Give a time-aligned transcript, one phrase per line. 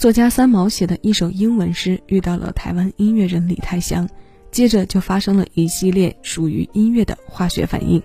[0.00, 4.08] 作家三毛写的一首英文诗遇到了台湾音乐人李泰祥，
[4.50, 8.02] 接着就发生了一系列属于音乐的化学反应。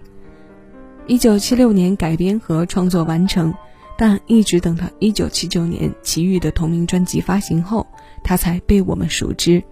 [1.07, 3.53] 一九七六年改编和创作完成，
[3.97, 7.87] 但一直等到一九七九年齐豫的同名专辑发行后，
[8.25, 9.63] 他才被我们熟知。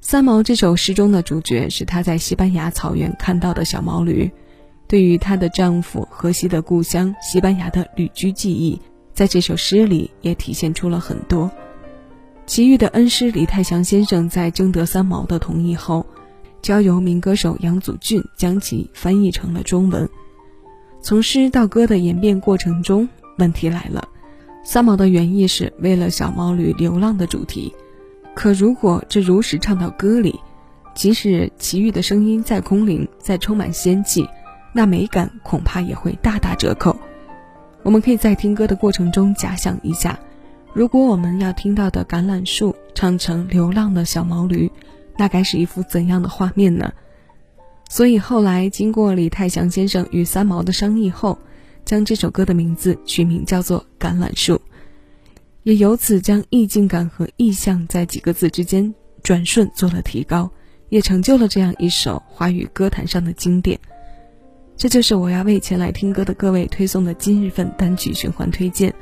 [0.00, 4.28] 三毛这首诗中的主角是她在西班牙草原看到的小毛驴，
[4.88, 8.80] 对于她的丈夫荷西的故乡西班牙的旅居记忆。
[9.12, 11.50] 在这首诗里也体现出了很多。
[12.46, 16.04] 齐豫的恩师李泰祥先生在征得三毛的同意后，
[16.60, 20.08] 交由民歌手杨祖俊将其翻译成了中文。
[21.00, 23.08] 从诗到歌的演变过程中，
[23.38, 24.08] 问题来了：
[24.64, 27.72] 三毛的原意是为了小毛驴流浪的主题，
[28.34, 30.38] 可如果这如实唱到歌里，
[30.94, 34.28] 即使齐豫的声音再空灵、再充满仙气，
[34.72, 36.91] 那美感恐怕也会大打折扣。
[37.82, 40.18] 我们可以在听歌的过程中假想一下，
[40.72, 44.70] 如果我们要听到的橄榄树唱成流浪的小毛驴，
[45.18, 46.92] 那该是一幅怎样的画面呢？
[47.90, 51.36] 所以后来经过李泰祥先生与三毛的商议后，
[51.84, 54.54] 将这首歌的名字取名叫做《橄榄树》，
[55.64, 60.48] 也由此将意境感和意象在几个字之间转瞬做了提高，
[60.88, 63.78] 也成就了这样一首华语歌坛上的经典。
[64.76, 68.92] 这就是我要为前来听歌的各位推送的今日份单曲循环推荐。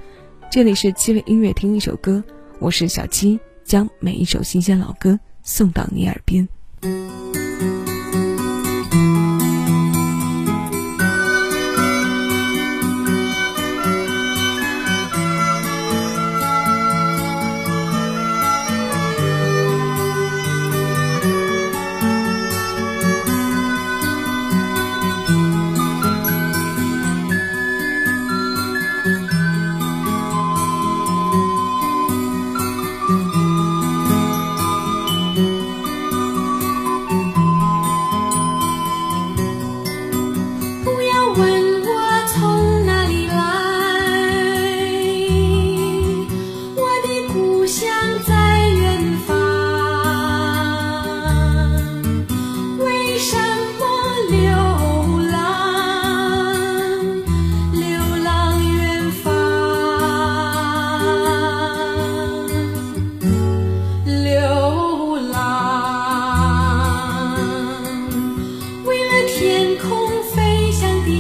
[0.51, 2.23] 这里是七位音乐听一首歌，
[2.59, 6.49] 我是小七，将每一首新鲜老歌送到你耳边。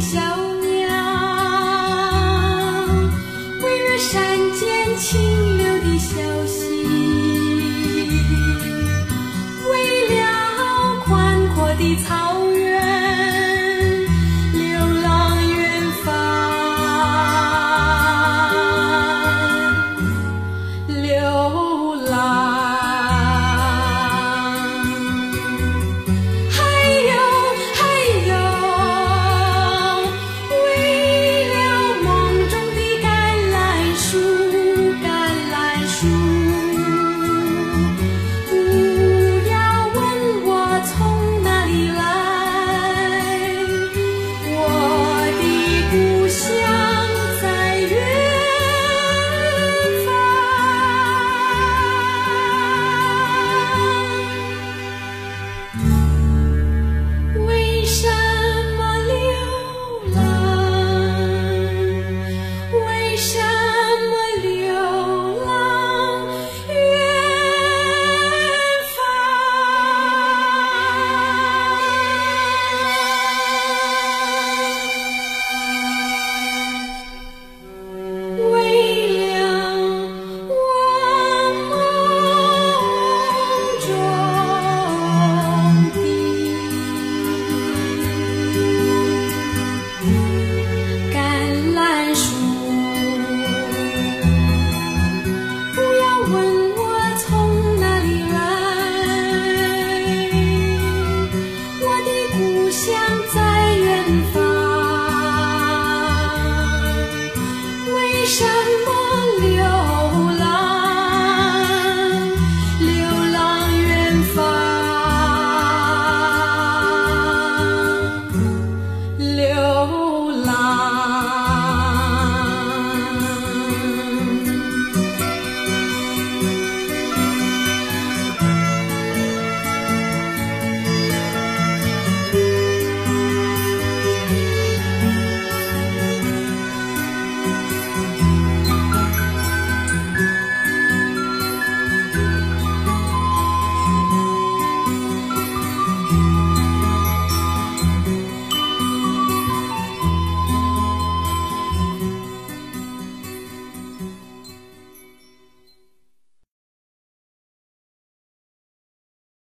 [0.01, 0.89] 小鸟，
[3.63, 6.17] 为了山间清流的小
[6.47, 6.87] 溪，
[9.71, 9.73] 为
[10.09, 10.19] 了
[11.05, 11.09] 宽
[11.55, 12.40] 阔的草。